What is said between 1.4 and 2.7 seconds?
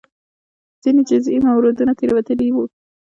موردونو تېروتلي وو.